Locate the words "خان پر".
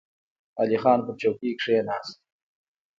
0.81-1.13